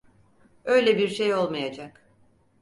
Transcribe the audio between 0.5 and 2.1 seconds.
Öyle bir şey olmayacak.